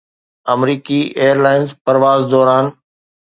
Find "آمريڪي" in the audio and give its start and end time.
0.53-0.99